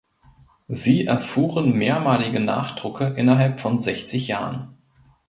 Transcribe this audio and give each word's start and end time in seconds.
Sie 0.67 1.05
erfuhren 1.05 1.73
mehrmalige 1.77 2.39
Nachdrucke 2.39 3.09
innerhalb 3.17 3.59
von 3.59 3.77
sechzig 3.77 4.27
Jahren. 4.29 4.75